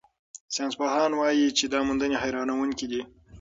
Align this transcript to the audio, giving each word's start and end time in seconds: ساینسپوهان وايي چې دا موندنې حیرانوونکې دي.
ساینسپوهان 0.53 1.11
وايي 1.15 1.47
چې 1.57 1.65
دا 1.73 1.79
موندنې 1.87 2.17
حیرانوونکې 2.23 2.85
دي. 2.91 3.01